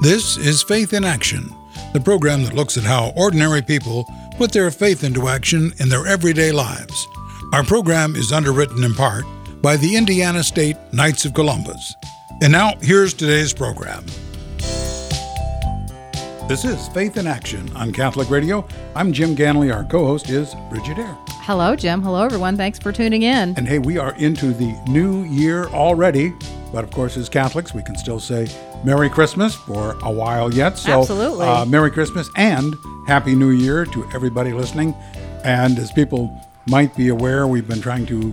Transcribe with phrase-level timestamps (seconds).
[0.00, 1.52] This is Faith in Action,
[1.92, 6.06] the program that looks at how ordinary people put their faith into action in their
[6.06, 7.08] everyday lives.
[7.52, 9.24] Our program is underwritten in part
[9.60, 11.96] by the Indiana State Knights of Columbus.
[12.40, 14.06] And now, here's today's program.
[16.46, 18.68] This is Faith in Action on Catholic Radio.
[18.94, 19.74] I'm Jim Ganley.
[19.74, 21.18] Our co host is Brigid Eyre.
[21.28, 22.02] Hello, Jim.
[22.02, 22.56] Hello, everyone.
[22.56, 23.54] Thanks for tuning in.
[23.56, 26.32] And hey, we are into the new year already.
[26.72, 28.46] But of course, as Catholics, we can still say
[28.84, 30.78] Merry Christmas for a while yet.
[30.78, 31.46] So, Absolutely.
[31.46, 34.94] Uh, Merry Christmas and Happy New Year to everybody listening.
[35.44, 36.36] And as people
[36.66, 38.32] might be aware, we've been trying to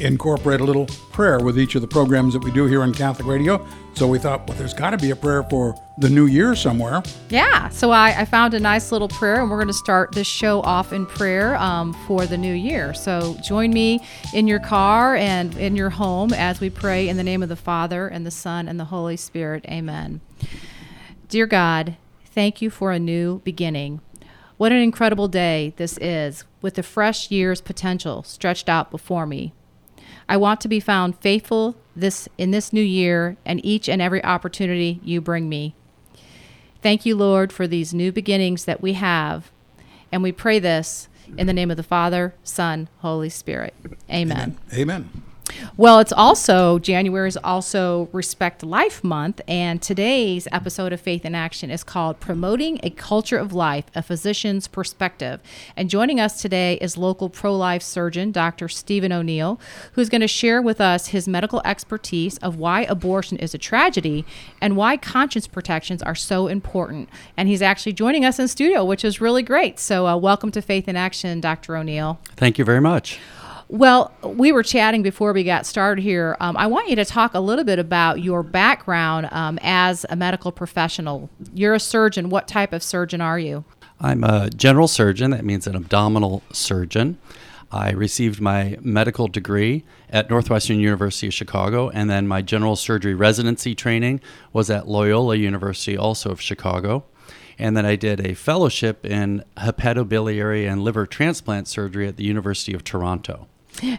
[0.00, 3.26] incorporate a little prayer with each of the programs that we do here on Catholic
[3.26, 3.66] Radio.
[3.94, 7.02] So we thought, well, there's got to be a prayer for the new year somewhere.
[7.28, 7.68] Yeah.
[7.68, 10.62] So I, I found a nice little prayer, and we're going to start this show
[10.62, 12.94] off in prayer um, for the new year.
[12.94, 14.00] So join me
[14.32, 17.56] in your car and in your home as we pray in the name of the
[17.56, 19.64] Father, and the Son, and the Holy Spirit.
[19.68, 20.20] Amen.
[21.28, 24.00] Dear God, thank you for a new beginning.
[24.56, 29.52] What an incredible day this is, with the fresh year's potential stretched out before me.
[30.30, 34.22] I want to be found faithful this in this new year and each and every
[34.24, 35.74] opportunity you bring me.
[36.80, 39.50] Thank you, Lord, for these new beginnings that we have.
[40.12, 43.74] And we pray this in the name of the Father, Son, Holy Spirit.
[44.08, 44.56] Amen.
[44.72, 45.10] Amen.
[45.76, 51.34] Well, it's also January is also Respect Life Month, and today's episode of Faith in
[51.34, 55.40] Action is called Promoting a Culture of Life, a Physician's Perspective.
[55.76, 58.68] And joining us today is local pro life surgeon Dr.
[58.68, 59.60] Stephen O'Neill,
[59.92, 64.24] who's going to share with us his medical expertise of why abortion is a tragedy
[64.60, 67.08] and why conscience protections are so important.
[67.36, 69.78] And he's actually joining us in studio, which is really great.
[69.78, 71.76] So, uh, welcome to Faith in Action, Dr.
[71.76, 72.18] O'Neill.
[72.36, 73.18] Thank you very much.
[73.72, 76.36] Well, we were chatting before we got started here.
[76.40, 80.16] Um, I want you to talk a little bit about your background um, as a
[80.16, 81.30] medical professional.
[81.54, 82.30] You're a surgeon.
[82.30, 83.64] What type of surgeon are you?
[84.00, 85.30] I'm a general surgeon.
[85.30, 87.18] That means an abdominal surgeon.
[87.70, 93.14] I received my medical degree at Northwestern University of Chicago, and then my general surgery
[93.14, 94.20] residency training
[94.52, 97.04] was at Loyola University, also of Chicago.
[97.56, 102.74] And then I did a fellowship in hepatobiliary and liver transplant surgery at the University
[102.74, 103.46] of Toronto.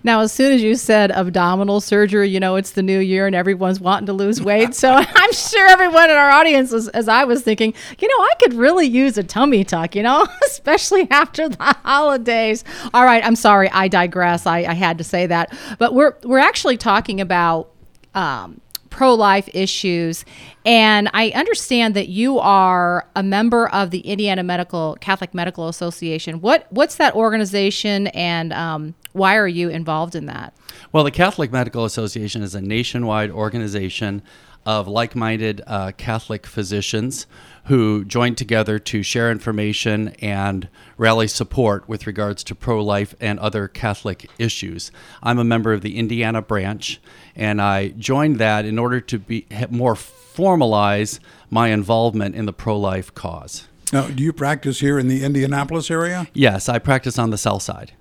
[0.03, 3.35] Now, as soon as you said abdominal surgery, you know, it's the new year and
[3.35, 4.75] everyone's wanting to lose weight.
[4.75, 8.33] So I'm sure everyone in our audience, was, as I was thinking, you know, I
[8.39, 12.63] could really use a tummy tuck, you know, especially after the holidays.
[12.93, 13.25] All right.
[13.25, 13.69] I'm sorry.
[13.71, 14.45] I digress.
[14.45, 15.57] I, I had to say that.
[15.79, 17.71] But we're, we're actually talking about
[18.13, 18.61] um,
[18.91, 20.23] pro life issues.
[20.63, 26.41] And I understand that you are a member of the Indiana Medical Catholic Medical Association.
[26.41, 30.53] What what's that organization, and um, why are you involved in that?
[30.91, 34.21] Well, the Catholic Medical Association is a nationwide organization
[34.65, 37.25] of like minded uh, Catholic physicians
[37.65, 40.67] who join together to share information and
[40.97, 44.91] rally support with regards to pro life and other Catholic issues.
[45.21, 46.99] I'm a member of the Indiana branch,
[47.35, 52.77] and I joined that in order to be more formalize my involvement in the pro
[52.77, 53.67] life cause.
[53.91, 56.27] Now, do you practice here in the Indianapolis area?
[56.33, 57.91] Yes, I practice on the south side.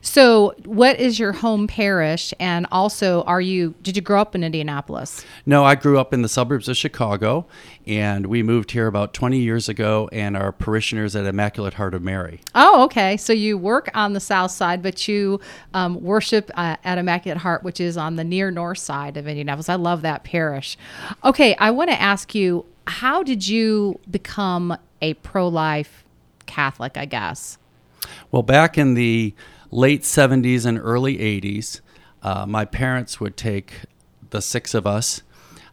[0.00, 2.34] So, what is your home parish?
[2.40, 5.24] And also, are you did you grow up in Indianapolis?
[5.46, 7.46] No, I grew up in the suburbs of Chicago,
[7.86, 10.08] and we moved here about 20 years ago.
[10.12, 12.40] And our parishioners at Immaculate Heart of Mary.
[12.54, 13.16] Oh, okay.
[13.16, 15.40] So you work on the south side, but you
[15.74, 19.68] um, worship uh, at Immaculate Heart, which is on the near north side of Indianapolis.
[19.68, 20.76] I love that parish.
[21.24, 26.04] Okay, I want to ask you, how did you become a pro-life
[26.46, 26.96] Catholic?
[26.96, 27.58] I guess.
[28.30, 29.34] Well, back in the
[29.70, 31.80] late 70s and early 80s,
[32.22, 33.72] uh, my parents would take
[34.30, 35.22] the six of us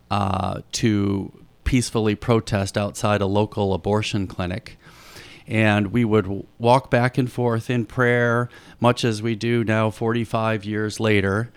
[0.09, 1.31] uh, to
[1.63, 4.77] peacefully protest outside a local abortion clinic.
[5.45, 8.49] And we would walk back and forth in prayer,
[8.79, 11.51] much as we do now, 45 years later.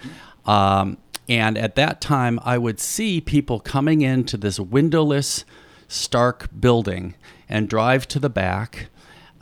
[0.47, 0.99] Um,
[1.29, 5.45] and at that time, I would see people coming into this windowless,
[5.89, 7.15] stark building
[7.51, 8.89] and drive to the back.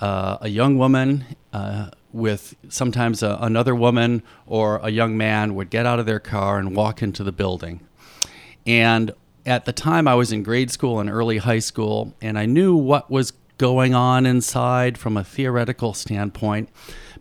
[0.00, 5.70] Uh, a young woman uh, with sometimes a, another woman or a young man would
[5.70, 7.87] get out of their car and walk into the building.
[8.66, 9.12] And
[9.44, 12.75] at the time, I was in grade school and early high school, and I knew
[12.75, 16.69] what was going on inside from a theoretical standpoint,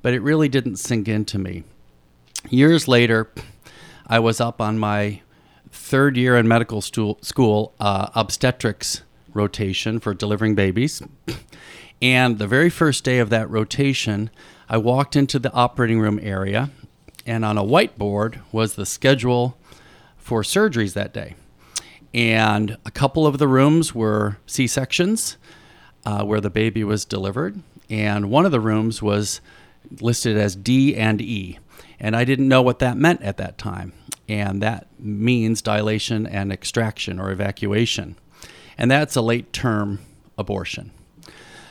[0.01, 1.63] but it really didn't sink into me.
[2.49, 3.29] Years later,
[4.05, 5.21] I was up on my
[5.71, 9.01] third year in medical school uh, obstetrics
[9.37, 11.01] rotation for delivering babies.
[12.01, 14.29] And the very first day of that rotation,
[14.69, 16.69] I walked into the operating room area,
[17.25, 19.57] and on a whiteboard was the schedule
[20.17, 21.35] for surgeries that day.
[22.13, 25.37] and a couple of the rooms were C sections
[26.05, 29.41] uh, where the baby was delivered, and one of the rooms was
[30.01, 31.59] listed as D and E.
[31.99, 33.93] And I didn't know what that meant at that time.
[34.29, 38.17] And that means dilation and extraction or evacuation.
[38.77, 39.99] And that's a late term
[40.37, 40.91] abortion.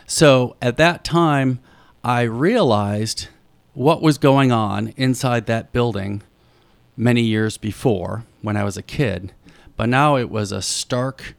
[0.07, 1.61] So at that time,
[2.03, 3.29] I realized
[3.75, 6.23] what was going on inside that building
[6.97, 9.33] many years before when I was a kid.
[9.77, 11.35] But now it was a stark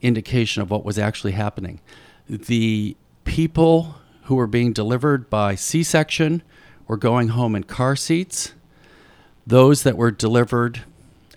[0.00, 1.80] indication of what was actually happening.
[2.28, 6.42] The people who were being delivered by C section
[6.86, 8.54] were going home in car seats.
[9.46, 10.82] Those that were delivered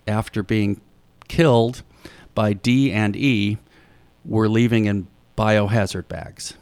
[0.07, 0.79] after being
[1.27, 1.83] killed
[2.33, 3.57] by D and E
[4.25, 5.07] were leaving in
[5.37, 6.55] biohazard bags.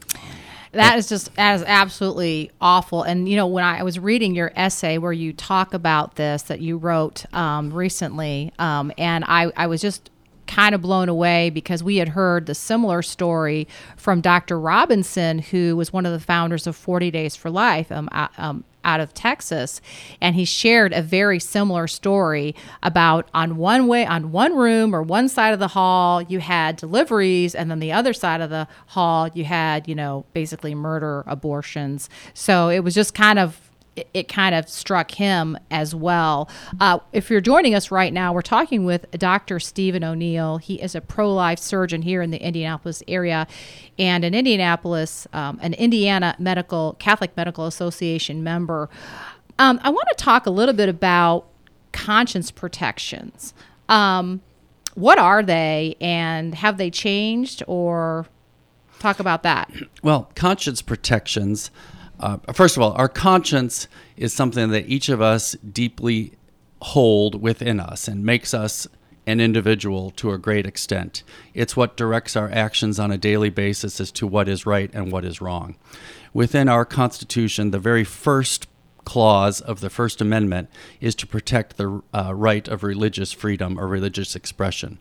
[0.73, 3.03] That is just that is absolutely awful.
[3.03, 6.61] And you know, when I was reading your essay where you talk about this that
[6.61, 10.09] you wrote um, recently, um, and I, I was just
[10.47, 14.59] kind of blown away because we had heard the similar story from Dr.
[14.59, 18.99] Robinson, who was one of the founders of 40 Days for Life um, um, out
[18.99, 19.81] of Texas.
[20.21, 25.01] And he shared a very similar story about on one way, on one room or
[25.01, 28.67] one side of the hall, you had deliveries, and then the other side of the
[28.87, 32.09] hall, you had, you know, basically murder abortions.
[32.33, 36.49] So it was just kind of it, kind of struck him as well.
[36.79, 39.59] Uh, if you're joining us right now, we're talking with Dr.
[39.59, 40.57] Stephen O'Neill.
[40.57, 43.47] He is a pro life surgeon here in the Indianapolis area
[43.99, 48.89] and an Indianapolis, um, an Indiana Medical Catholic Medical Association member.
[49.59, 51.47] Um, I want to talk a little bit about
[51.91, 53.53] conscience protections.
[53.87, 54.41] Um,
[54.95, 58.25] what are they and have they changed or
[58.99, 59.71] talk about that?
[60.01, 61.71] Well, conscience protections
[62.19, 63.87] uh, first of all, our conscience
[64.17, 66.33] is something that each of us deeply
[66.81, 68.87] hold within us and makes us
[69.25, 71.23] an individual to a great extent.
[71.53, 75.11] It's what directs our actions on a daily basis as to what is right and
[75.11, 75.75] what is wrong.
[76.33, 78.67] Within our Constitution, the very first
[79.05, 80.69] clause of the First Amendment
[80.99, 84.99] is to protect the uh, right of religious freedom or religious expression.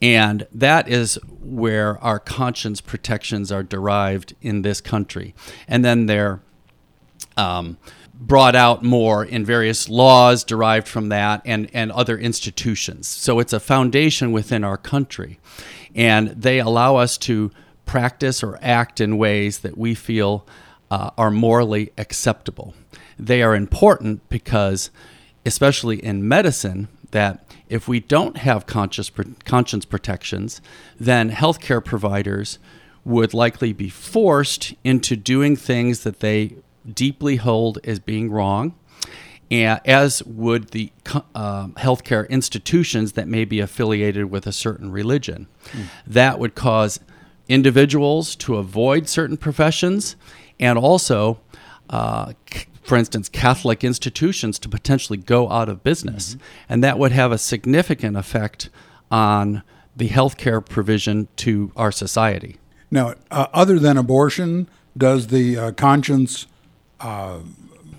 [0.00, 5.34] And that is where our conscience protections are derived in this country.
[5.66, 6.40] And then they're
[7.36, 7.78] um,
[8.14, 13.06] brought out more in various laws derived from that and, and other institutions.
[13.06, 15.38] So it's a foundation within our country.
[15.94, 17.50] And they allow us to
[17.86, 20.46] practice or act in ways that we feel
[20.90, 22.74] uh, are morally acceptable.
[23.18, 24.90] They are important because,
[25.46, 29.10] especially in medicine, that if we don't have conscious,
[29.44, 30.60] conscience protections,
[30.98, 32.58] then healthcare providers
[33.04, 36.56] would likely be forced into doing things that they
[36.92, 38.74] deeply hold as being wrong,
[39.50, 40.92] as would the
[41.34, 45.46] uh, healthcare institutions that may be affiliated with a certain religion.
[45.72, 45.84] Mm.
[46.06, 47.00] That would cause
[47.48, 50.16] individuals to avoid certain professions
[50.60, 51.40] and also
[51.88, 52.32] uh,
[52.88, 56.30] for instance, Catholic institutions to potentially go out of business.
[56.30, 56.42] Mm-hmm.
[56.70, 58.70] And that would have a significant effect
[59.10, 59.62] on
[59.94, 62.56] the healthcare provision to our society.
[62.90, 66.46] Now, uh, other than abortion, does the uh, conscience
[67.00, 67.40] uh,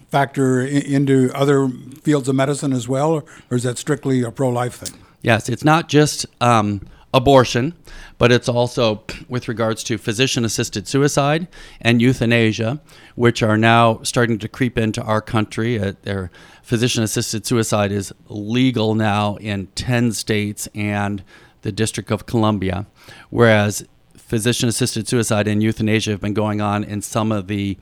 [0.09, 1.69] factor in, into other
[2.01, 4.99] fields of medicine as well, or is that strictly a pro life thing?
[5.21, 6.81] Yes, it's not just um,
[7.13, 7.73] abortion,
[8.17, 11.47] but it's also with regards to physician assisted suicide
[11.81, 12.79] and euthanasia,
[13.15, 15.79] which are now starting to creep into our country.
[15.79, 16.27] Uh,
[16.61, 21.23] physician assisted suicide is legal now in 10 states and
[21.61, 22.85] the District of Columbia,
[23.29, 23.85] whereas
[24.15, 27.77] physician assisted suicide and euthanasia have been going on in some of the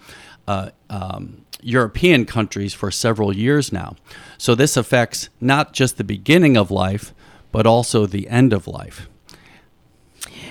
[0.48, 3.96] uh, um, European countries for several years now.
[4.38, 7.14] So this affects not just the beginning of life,
[7.52, 9.10] but also the end of life.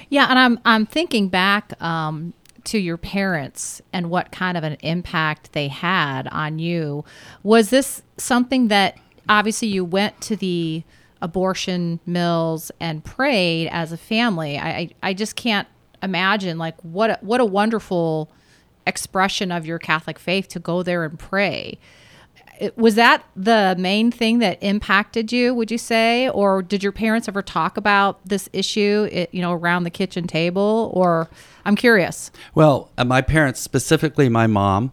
[0.08, 2.32] Yeah, and I'm I'm thinking back um,
[2.64, 7.04] to your parents and what kind of an impact they had on you.
[7.42, 8.98] Was this something that
[9.28, 10.82] obviously you went to the
[11.20, 14.58] abortion mills and prayed as a family?
[14.58, 15.68] I I, I just can't
[16.02, 18.30] imagine like what a, what a wonderful
[18.86, 21.78] expression of your Catholic faith to go there and pray
[22.76, 26.28] was that the main thing that impacted you would you say?
[26.28, 30.90] Or did your parents ever talk about this issue you know around the kitchen table?
[30.94, 31.28] Or
[31.64, 32.30] i'm curious.
[32.54, 34.92] Well uh, my parents specifically my mom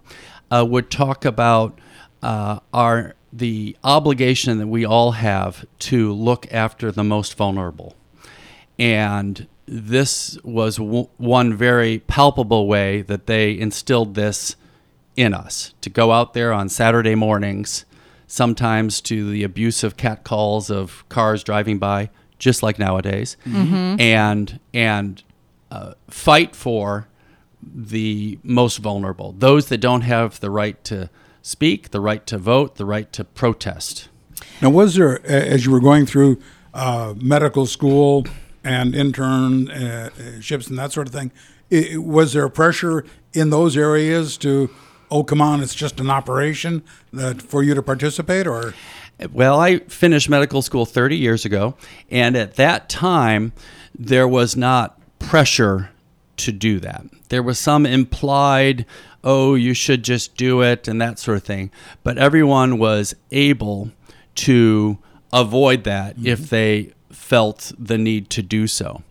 [0.51, 1.79] uh, would talk about
[2.21, 7.95] uh, our the obligation that we all have to look after the most vulnerable.
[8.77, 14.55] And this was w- one very palpable way that they instilled this
[15.15, 17.85] in us to go out there on Saturday mornings,
[18.27, 23.37] sometimes to the abusive catcalls of cars driving by, just like nowadays,
[23.99, 25.23] and and
[25.71, 27.07] uh, fight for
[27.61, 31.09] the most vulnerable, those that don't have the right to
[31.41, 34.09] speak, the right to vote, the right to protest.
[34.61, 36.41] Now, was there, as you were going through
[36.73, 38.25] uh, medical school
[38.63, 41.31] and internships and that sort of thing,
[41.71, 44.69] i was there pressure in those areas to,
[45.13, 48.73] oh, come on, it's just an operation that for you to participate, or
[49.31, 51.75] Well, I finished medical school 30 years ago,
[52.09, 53.53] and at that time,
[53.97, 55.91] there was not pressure
[56.37, 57.05] to do that.
[57.29, 58.87] There was some implied,
[59.23, 61.69] oh, you should just do it, and that sort of thing.
[62.01, 63.91] But everyone was able
[64.35, 64.97] to
[65.31, 69.03] avoid that if they felt the need to do so.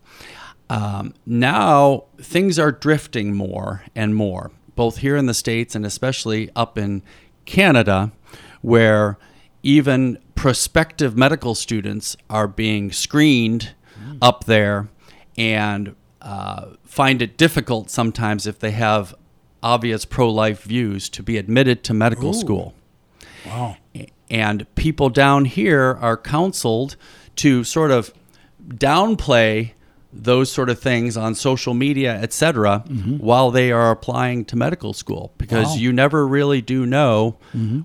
[0.68, 6.50] Um, now things are drifting more and more, both here in the States and especially
[6.56, 7.02] up in
[7.44, 8.12] Canada,
[8.60, 9.18] where
[9.62, 13.74] even prospective medical students are being screened
[14.20, 14.88] up there
[15.36, 19.14] and uh, find it difficult sometimes if they have
[19.62, 22.74] obvious pro life views to be admitted to medical school.
[23.46, 23.76] Wow,
[24.30, 26.96] and people down here are counseled
[27.36, 28.12] to sort of
[28.66, 29.72] downplay
[30.12, 32.80] those sort of things on social media, etc.,
[33.18, 35.74] while they are applying to medical school because Wow.
[35.76, 37.36] you never really do know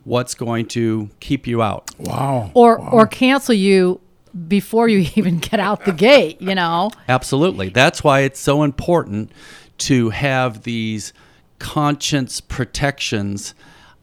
[0.03, 1.89] what's going to keep you out.
[1.97, 3.99] wow, or or cancel you
[4.47, 6.41] before you even get out the gate.
[6.41, 6.91] You know.
[7.07, 7.69] Absolutely.
[7.69, 9.31] That's why it's so important
[9.79, 11.13] to have these
[11.59, 13.53] conscience protections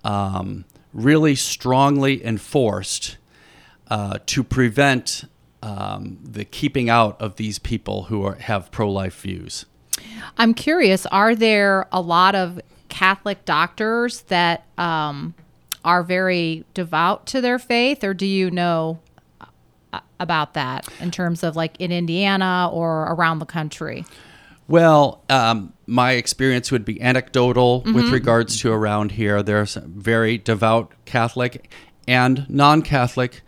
[0.03, 3.17] um, really strongly enforced
[3.89, 5.25] uh, to prevent
[5.65, 9.65] um, the keeping out of these people who are, have pro life views.
[10.37, 15.35] I'm curious, are there a lot of Catholic doctors that um,
[15.85, 19.01] are very devout to their faith, or do you know
[19.41, 24.05] uh, about that in terms of like in Indiana or around the country?
[24.69, 29.43] Well, um, my experience would be anecdotal with regards to around here.
[29.43, 31.71] There's very devout Catholic
[32.09, 33.43] and non Catholic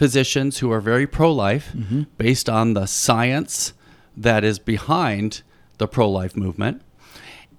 [0.00, 2.04] physicians who are very pro life mm-hmm.
[2.16, 3.74] based on the science
[4.16, 5.42] that is behind
[5.76, 6.80] the pro life movement.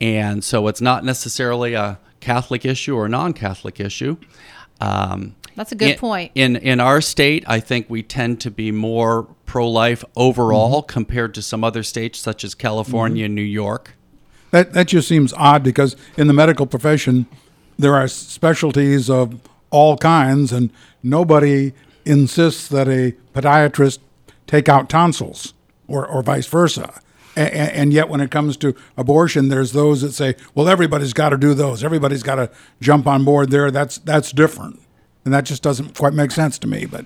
[0.02, 4.18] And so it's not necessarily a Catholic issue or non Catholic issue.
[4.80, 6.32] Um, That's a good in, point.
[6.34, 10.92] In in our state, I think we tend to be more pro-life overall mm-hmm.
[10.92, 13.92] compared to some other states such as California and New York.
[14.50, 17.28] that that just seems odd because in the medical profession
[17.78, 20.72] there are specialties of all kinds, and
[21.04, 21.74] nobody
[22.06, 24.00] insists that a podiatrist
[24.48, 25.54] take out tonsils
[25.88, 27.00] or, or vice versa.
[27.36, 31.30] And, and yet, when it comes to abortion, there's those that say, "Well, everybody's got
[31.30, 31.84] to do those.
[31.84, 34.82] Everybody's got to jump on board there." That's that's different,
[35.24, 36.86] and that just doesn't quite make sense to me.
[36.86, 37.06] But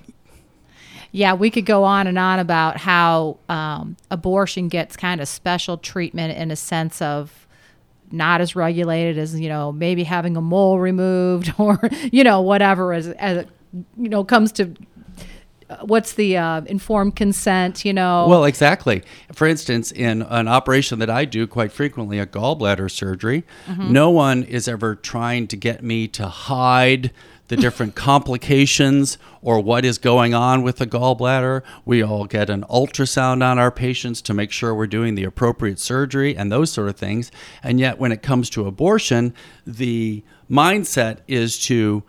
[1.12, 5.78] Yeah, we could go on and on about how um, abortion gets kind of special
[5.78, 7.46] treatment in a sense of
[8.10, 11.78] not as regulated as you know maybe having a mole removed or
[12.12, 13.46] you know whatever as as
[13.96, 14.74] you know comes to
[15.68, 19.02] uh, what's the uh, informed consent you know Well, exactly.
[19.32, 23.44] For instance, in an operation that I do quite frequently, a gallbladder surgery,
[23.76, 27.10] no one is ever trying to get me to hide
[27.48, 31.62] the different complications or what is going on with the gallbladder.
[31.84, 35.78] We all get an ultrasound on our patients to make sure we're doing the appropriate
[35.78, 37.30] surgery and those sort of things.
[37.62, 39.34] And yet, when it comes to abortion,
[39.66, 42.04] the mindset is to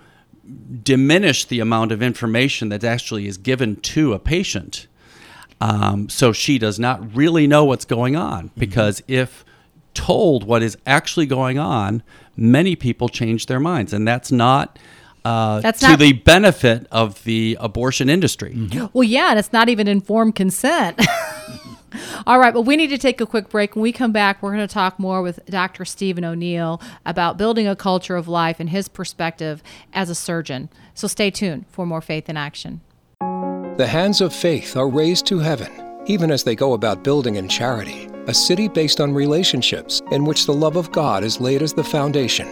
[0.84, 4.88] diminish the amount of information that actually is given to a patient.
[5.60, 9.44] Um, so she does not really know what's going on because if
[9.94, 12.04] told what is actually going on,
[12.36, 14.78] many people change their minds, and that's not.
[15.26, 18.56] Uh, That's to not- the benefit of the abortion industry.
[18.94, 21.02] Well, yeah, and it's not even informed consent.
[22.28, 23.74] All right, but we need to take a quick break.
[23.74, 25.86] When we come back, we're going to talk more with Dr.
[25.86, 30.68] Stephen O'Neill about building a culture of life and his perspective as a surgeon.
[30.94, 32.82] So stay tuned for more Faith in Action.
[33.78, 35.72] The hands of faith are raised to heaven,
[36.06, 40.48] even as they go about building in charity, a city based on relationships in which
[40.48, 42.50] the love of God is laid as the foundation.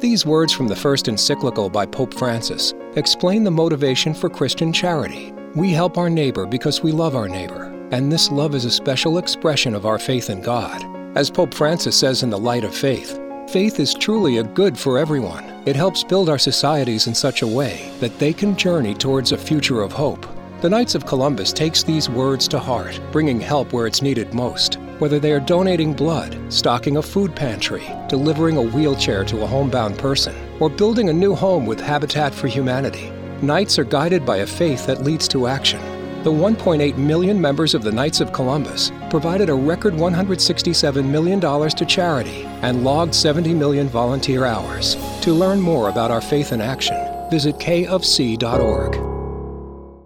[0.00, 5.32] These words from the first encyclical by Pope Francis explain the motivation for Christian charity.
[5.54, 9.18] We help our neighbor because we love our neighbor, and this love is a special
[9.18, 10.82] expression of our faith in God.
[11.14, 14.98] As Pope Francis says in The Light of Faith, faith is truly a good for
[14.98, 15.44] everyone.
[15.66, 19.38] It helps build our societies in such a way that they can journey towards a
[19.38, 20.26] future of hope.
[20.62, 24.76] The Knights of Columbus takes these words to heart, bringing help where it's needed most.
[24.98, 29.98] Whether they are donating blood, stocking a food pantry, delivering a wheelchair to a homebound
[29.98, 33.10] person, or building a new home with Habitat for Humanity,
[33.42, 35.91] Knights are guided by a faith that leads to action.
[36.22, 41.84] The 1.8 million members of the Knights of Columbus provided a record $167 million to
[41.84, 44.96] charity and logged 70 million volunteer hours.
[45.22, 46.96] To learn more about our faith in action,
[47.28, 48.94] visit kofc.org.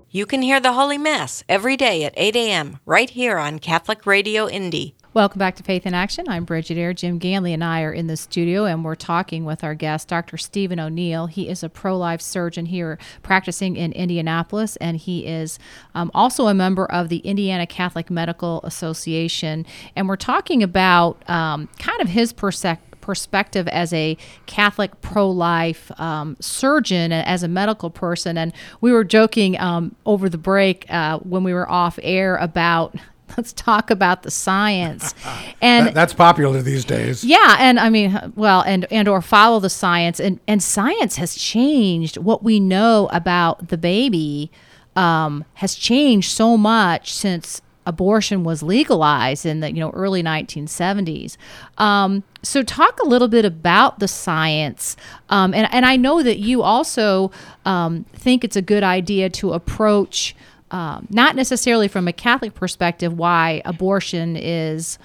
[0.08, 2.78] You can hear the Holy Mass every day at 8 a.m.
[2.87, 4.94] right here on Catholic Radio Indy.
[5.16, 6.28] Welcome back to Faith in Action.
[6.28, 6.92] I'm Brigid Eyre.
[6.92, 10.37] Jim Ganley and I are in the studio, and we're talking with our guest, Dr.
[10.37, 11.26] Stephen O'Neill.
[11.26, 15.58] He is a pro life surgeon here practicing in Indianapolis, and he is
[15.94, 19.64] um, also a member of the Indiana Catholic Medical Association.
[19.96, 25.92] And we're talking about um, kind of his perspective perspective as a Catholic pro life
[26.00, 28.37] um, surgeon as a medical person.
[28.37, 32.96] And we were joking um, over the break uh, when we were off air about
[33.37, 35.14] let's talk about the science
[35.61, 37.25] and That- that's popular these days.
[37.25, 41.35] yeah and i mean well and and or follow the science and and science has
[41.35, 44.50] changed what we know about the baby
[44.95, 51.37] um, has changed so much since abortion was legalized in the you know early 1970s
[51.78, 54.97] um, so talk a little bit about the science
[55.28, 57.30] um, and, and i know that you also
[57.64, 60.35] um, think it's a good idea to approach
[60.70, 64.99] um, not necessarily from a catholic perspective why abortion is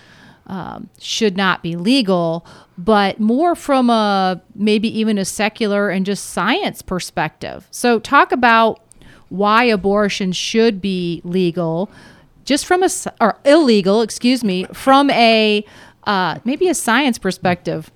[0.48, 2.46] um, should not be legal,
[2.78, 7.68] but more from a maybe even a secular and just science perspective.
[7.72, 8.82] So, talk about
[9.30, 11.90] why abortion should be legal,
[12.44, 12.90] just from a
[13.22, 15.64] or illegal, excuse me, from a
[16.04, 17.90] uh, maybe a science perspective.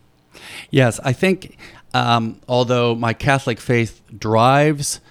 [0.69, 1.57] Yes, I think
[1.93, 5.01] um, although my Catholic faith drives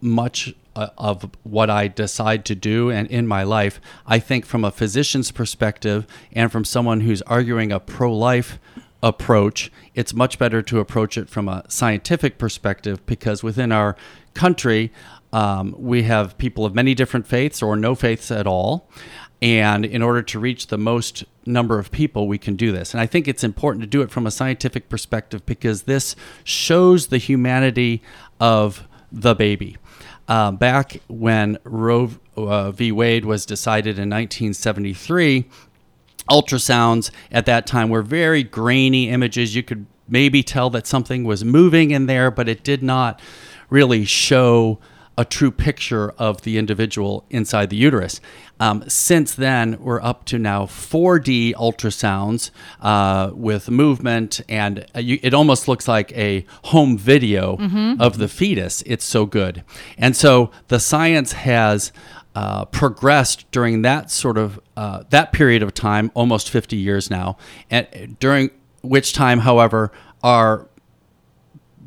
[0.00, 4.70] much of what I decide to do and in my life, I think from a
[4.70, 8.58] physician's perspective and from someone who's arguing a pro life
[9.02, 13.96] approach, it's much better to approach it from a scientific perspective because within our
[14.34, 14.92] country,
[15.32, 18.88] um, we have people of many different faiths or no faiths at all.
[19.40, 22.94] And in order to reach the most number of people, we can do this.
[22.94, 27.08] And I think it's important to do it from a scientific perspective because this shows
[27.08, 28.02] the humanity
[28.38, 29.78] of the baby.
[30.28, 32.92] Uh, back when Roe uh, v.
[32.92, 35.44] Wade was decided in 1973,
[36.30, 39.54] ultrasounds at that time were very grainy images.
[39.54, 43.20] You could maybe tell that something was moving in there, but it did not
[43.70, 44.78] really show
[45.18, 48.20] a true picture of the individual inside the uterus.
[48.58, 55.18] Um, since then, we're up to now 4D ultrasounds uh, with movement, and uh, you,
[55.22, 57.58] it almost looks like a home video
[58.00, 58.82] of the fetus.
[58.86, 59.64] It's so good.
[59.98, 61.92] And so the science has
[62.34, 67.36] uh, progressed during that sort of uh, that period of time, almost 50 years now,
[67.70, 68.50] and during
[68.82, 70.68] which time, however, our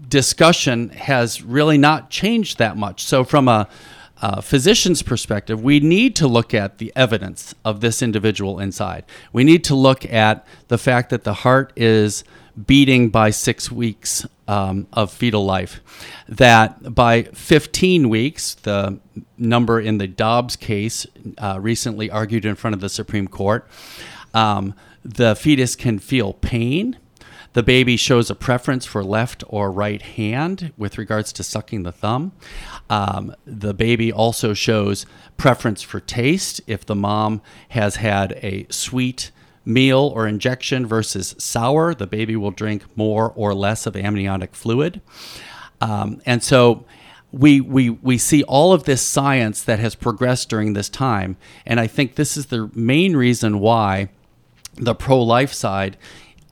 [0.08, 3.04] discussion has really not changed that much.
[3.04, 3.68] So, from a,
[4.22, 9.06] a physician's perspective, we need to look at the evidence of this individual inside.
[9.34, 12.24] We need to look at the fact that the heart is
[12.66, 15.82] beating by six weeks um, of fetal life.
[16.30, 19.00] That by 15 weeks, the
[19.38, 21.06] number in the Dobbs case,
[21.38, 23.68] uh, recently argued in front of the Supreme Court,
[24.34, 26.98] um, the fetus can feel pain.
[27.56, 31.92] The baby shows a preference for left or right hand with regards to sucking the
[31.94, 32.34] thumb.
[32.90, 35.06] Um, the baby also shows
[35.38, 39.32] preference for taste if the mom has had a sweet
[39.64, 45.00] meal or injection versus sour, the baby will drink more or less of amniotic fluid.
[45.80, 46.84] Um, and so
[47.32, 51.38] we, we, we see all of this science that has progressed during this time.
[51.66, 54.10] And I think this is the main reason why
[54.76, 55.98] the pro life side,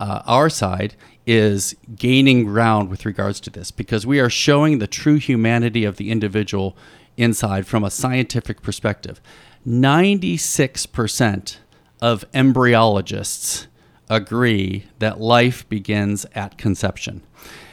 [0.04, 4.88] uh, our side, is gaining ground with regards to this because we are showing the
[4.88, 6.76] true humanity of the individual
[7.16, 9.22] inside from a scientific perspective.
[9.66, 11.58] 96%
[12.02, 13.68] of embryologists
[14.10, 17.22] agree that life begins at conception.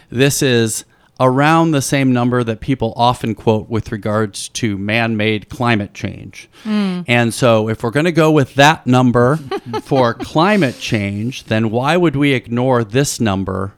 [0.08, 0.84] This is
[1.20, 6.48] around the same number that people often quote with regards to man made climate change.
[7.06, 9.36] And so, if we're going to go with that number
[9.82, 13.74] for climate change, then why would we ignore this number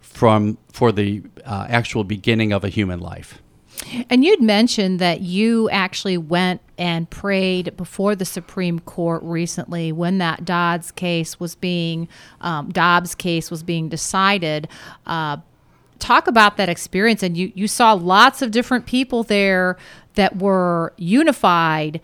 [0.00, 3.42] from for the uh, actual beginning of a human life?
[4.08, 10.18] And you'd mentioned that you actually went and prayed before the Supreme Court recently when
[10.18, 12.08] that Dobbs case was being
[12.40, 14.68] um, Dobbs case was being decided.
[15.06, 15.38] Uh,
[16.00, 19.76] talk about that experience, and you you saw lots of different people there
[20.14, 22.00] that were unified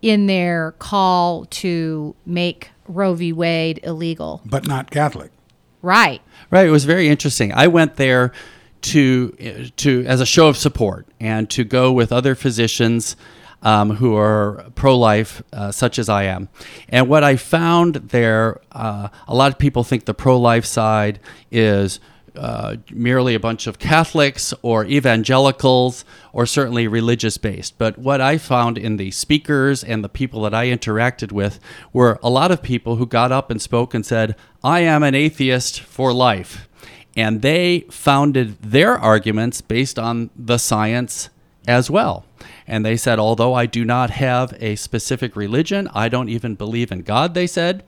[0.00, 3.32] in their call to make Roe v.
[3.32, 4.40] Wade illegal.
[4.44, 5.30] but not Catholic.
[5.82, 6.22] Right.
[6.50, 6.66] Right.
[6.66, 7.52] It was very interesting.
[7.52, 8.32] I went there
[8.80, 13.16] to to as a show of support and to go with other physicians
[13.62, 16.48] um, who are pro life, uh, such as I am.
[16.88, 21.18] And what I found there, uh, a lot of people think the pro life side
[21.50, 22.00] is.
[22.38, 27.76] Uh, merely a bunch of Catholics or evangelicals or certainly religious based.
[27.78, 31.58] But what I found in the speakers and the people that I interacted with
[31.92, 35.16] were a lot of people who got up and spoke and said, I am an
[35.16, 36.68] atheist for life.
[37.16, 41.30] And they founded their arguments based on the science
[41.66, 42.24] as well.
[42.68, 46.92] And they said, although I do not have a specific religion, I don't even believe
[46.92, 47.82] in God, they said.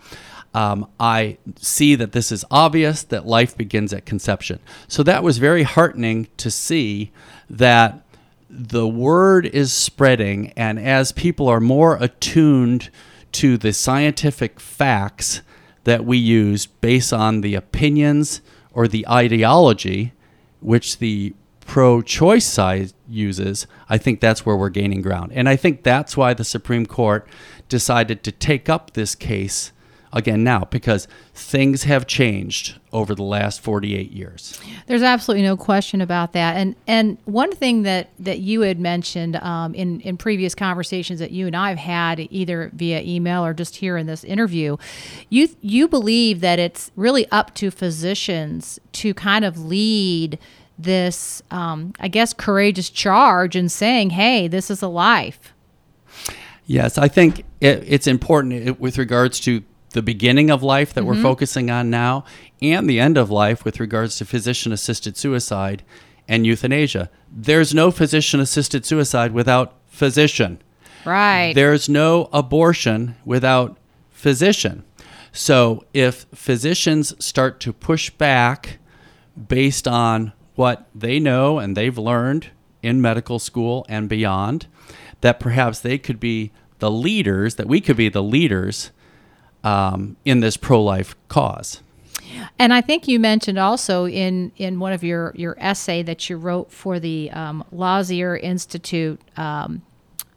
[0.52, 4.58] Um, I see that this is obvious that life begins at conception.
[4.88, 7.12] So that was very heartening to see
[7.48, 8.04] that
[8.48, 12.90] the word is spreading, and as people are more attuned
[13.32, 15.42] to the scientific facts
[15.84, 18.40] that we use based on the opinions
[18.72, 20.12] or the ideology
[20.60, 21.32] which the
[21.64, 25.30] pro choice side uses, I think that's where we're gaining ground.
[25.32, 27.28] And I think that's why the Supreme Court
[27.68, 29.70] decided to take up this case
[30.12, 34.60] again now because things have changed over the last 48 years.
[34.86, 36.56] There's absolutely no question about that.
[36.56, 41.30] And and one thing that that you had mentioned um, in in previous conversations that
[41.30, 44.76] you and I've had either via email or just here in this interview,
[45.28, 50.38] you you believe that it's really up to physicians to kind of lead
[50.78, 55.52] this, um, I guess, courageous charge and saying, "Hey, this is a life."
[56.66, 59.62] Yes, I think it, it's important with regards to
[59.92, 61.09] the beginning of life that mm-hmm.
[61.11, 62.24] we're focusing on now
[62.62, 65.83] and the end of life with regards to physician assisted suicide
[66.29, 67.11] and euthanasia.
[67.31, 70.62] There's no physician assisted suicide without physician.
[71.05, 71.53] Right.
[71.55, 73.76] There's no abortion without
[74.11, 74.85] physician.
[75.33, 78.79] So if physicians start to push back
[79.48, 82.48] based on what they know and they've learned
[82.83, 84.66] in medical school and beyond,
[85.20, 88.90] that perhaps they could be the leaders, that we could be the leaders
[89.64, 91.80] um, in this pro life cause.
[92.58, 96.36] And I think you mentioned also in, in one of your, your essay that you
[96.36, 99.82] wrote for the um, Lozier Institute um,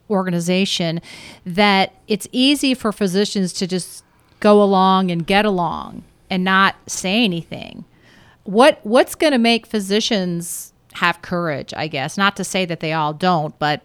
[0.09, 1.01] organization
[1.45, 4.03] that it's easy for physicians to just
[4.39, 7.86] go along and get along and not say anything.
[8.43, 11.73] What what's going to make physicians have courage?
[11.75, 13.83] I guess not to say that they all don't, but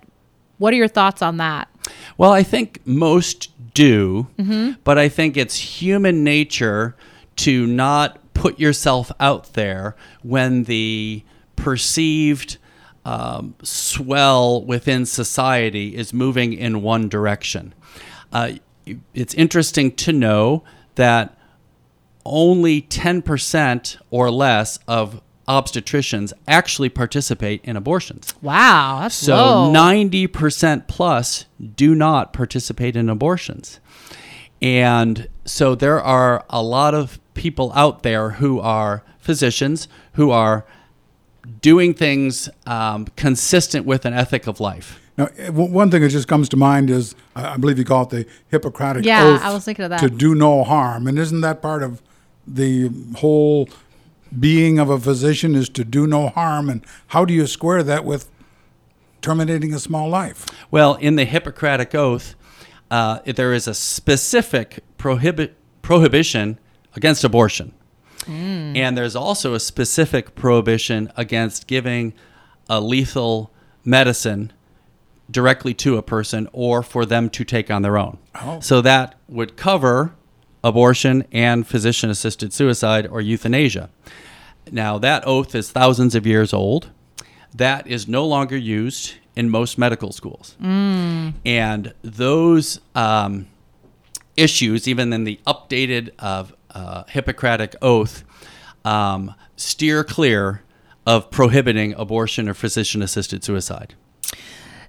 [0.58, 1.68] what are your thoughts on that?
[2.16, 4.72] Well, I think most do, mm-hmm.
[4.82, 6.96] but I think it's human nature
[7.36, 11.22] to not put yourself out there when the
[11.54, 12.58] perceived
[13.04, 17.72] um, swell within society is moving in one direction.
[18.32, 18.54] Uh,
[19.14, 20.64] it's interesting to know
[20.96, 21.38] that
[22.24, 28.34] only 10% or less of obstetricians actually participate in abortions.
[28.42, 29.72] Wow, that's so low.
[29.72, 33.80] 90% plus do not participate in abortions.
[34.60, 40.64] And so there are a lot of people out there who are physicians who are
[41.60, 45.00] doing things um, consistent with an ethic of life.
[45.16, 48.26] Now, one thing that just comes to mind is I believe you call it the
[48.48, 49.42] Hippocratic yeah, Oath.
[49.42, 50.00] I was thinking of that.
[50.00, 52.00] To do no harm, and isn't that part of
[52.46, 53.68] the whole
[54.38, 56.68] being of a physician is to do no harm.
[56.68, 58.30] And how do you square that with
[59.20, 60.46] terminating a small life?
[60.70, 62.34] Well, in the Hippocratic Oath,
[62.90, 66.58] uh, there is a specific prohibit, prohibition
[66.94, 67.72] against abortion.
[68.22, 68.76] Mm.
[68.76, 72.12] And there's also a specific prohibition against giving
[72.68, 73.50] a lethal
[73.84, 74.52] medicine
[75.30, 78.18] directly to a person or for them to take on their own.
[78.42, 78.60] Oh.
[78.60, 80.14] So that would cover
[80.64, 83.90] abortion and physician assisted suicide or euthanasia.
[84.70, 86.90] Now, that oath is thousands of years old.
[87.54, 90.56] That is no longer used in most medical schools.
[90.60, 91.34] Mm.
[91.44, 93.46] And those um,
[94.36, 98.24] issues, even in the updated of uh, Hippocratic oath,
[98.84, 100.62] um, steer clear
[101.06, 103.94] of prohibiting abortion or physician assisted suicide.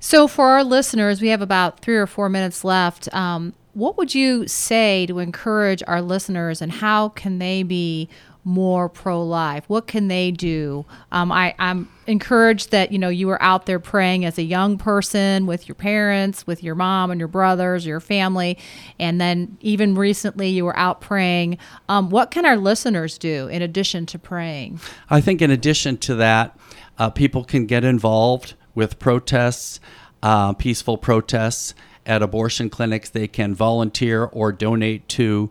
[0.01, 3.13] So, for our listeners, we have about three or four minutes left.
[3.13, 8.09] Um, what would you say to encourage our listeners and how can they be
[8.43, 9.65] more pro-life?
[9.67, 10.85] What can they do?
[11.11, 14.79] Um, I, i'm encouraged that you know you were out there praying as a young
[14.79, 18.57] person with your parents with your mom and your brothers your family
[18.97, 21.57] and then even recently you were out praying.
[21.87, 24.79] Um, what can our listeners do in addition to praying?
[25.09, 26.57] I think in addition to that
[26.97, 29.79] uh, people can get involved with protests
[30.23, 31.73] uh, peaceful protests
[32.05, 33.09] at abortion clinics.
[33.09, 35.49] They can volunteer or donate to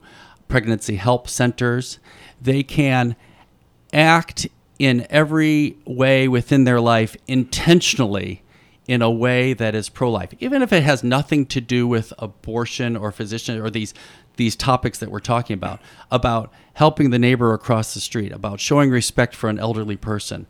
[0.49, 1.99] pregnancy help centers.
[2.41, 3.17] They can
[3.93, 4.47] act
[4.79, 8.43] in every way within their life intentionally
[8.87, 12.97] in a way that is pro-life, even if it has nothing to do with abortion
[12.97, 13.93] or physician or these
[14.37, 15.81] these topics that we're talking about,
[16.13, 20.47] about helping the neighbor across the street, about showing respect for an elderly person.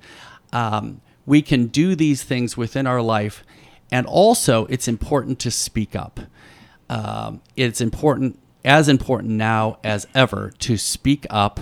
[0.53, 3.43] Um, we can do these things within our life,
[3.91, 6.21] and also it's important to speak up.
[6.89, 11.61] Um, it's important, as important now as ever, to speak up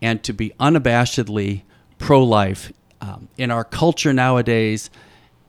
[0.00, 1.62] and to be unabashedly
[1.98, 2.72] pro-life.
[3.00, 4.90] Um, in our culture nowadays,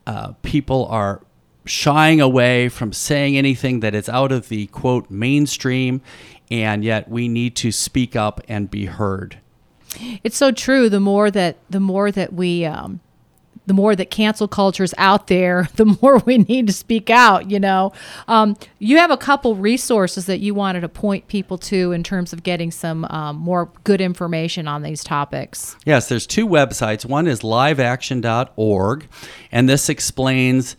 [0.06, 1.22] uh, people are
[1.66, 6.02] shying away from saying anything that is out of the quote mainstream,
[6.50, 9.40] and yet we need to speak up and be heard.
[10.24, 10.90] It's so true.
[10.90, 13.00] The more that the more that we um,
[13.70, 17.52] the more that cancel culture is out there, the more we need to speak out.
[17.52, 17.94] You know,
[18.28, 22.34] um, you have a couple resources that you wanted to point people to in terms
[22.34, 25.78] of getting some um, more good information on these topics.
[25.86, 27.06] Yes, there's two websites.
[27.06, 29.08] One is liveaction.org,
[29.52, 30.76] and this explains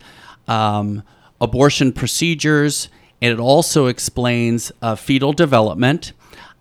[0.49, 1.01] um,
[1.39, 2.89] abortion procedures,
[3.21, 6.11] and it also explains uh, fetal development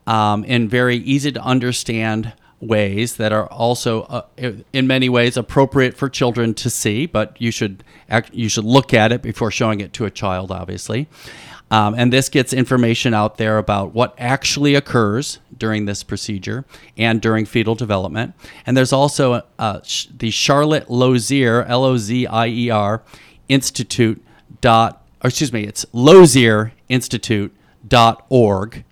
[0.06, 4.22] um, in very easy to understand ways that are also uh,
[4.72, 8.92] in many ways appropriate for children to see but you should act, you should look
[8.92, 11.08] at it before showing it to a child obviously.
[11.70, 16.64] Um, and this gets information out there about what actually occurs during this procedure
[16.96, 18.34] and during fetal development.
[18.66, 23.02] And there's also uh, sh- the charlotte lozier l-o-z-i-e-r
[23.48, 24.24] institute
[24.60, 27.54] dot excuse me it's lozier institute
[27.86, 28.84] dot org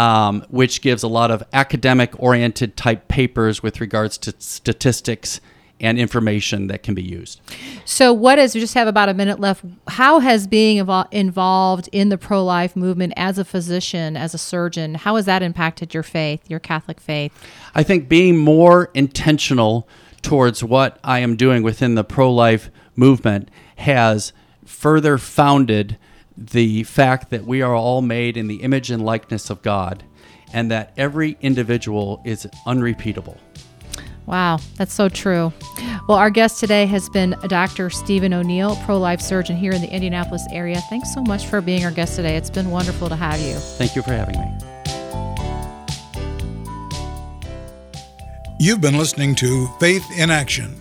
[0.00, 5.42] um, which gives a lot of academic oriented type papers with regards to statistics
[5.78, 7.38] and information that can be used.
[7.84, 9.62] So, what is, we just have about a minute left.
[9.88, 10.78] How has being
[11.12, 15.42] involved in the pro life movement as a physician, as a surgeon, how has that
[15.42, 17.32] impacted your faith, your Catholic faith?
[17.74, 19.86] I think being more intentional
[20.22, 24.32] towards what I am doing within the pro life movement has
[24.64, 25.98] further founded
[26.40, 30.02] the fact that we are all made in the image and likeness of God
[30.52, 33.36] and that every individual is unrepeatable.
[34.26, 35.52] Wow, that's so true.
[36.08, 37.90] Well, our guest today has been Dr.
[37.90, 40.80] Stephen O'Neill, pro life surgeon here in the Indianapolis area.
[40.88, 42.36] Thanks so much for being our guest today.
[42.36, 43.54] It's been wonderful to have you.
[43.54, 44.46] Thank you for having me.
[48.58, 50.79] You've been listening to Faith in Action,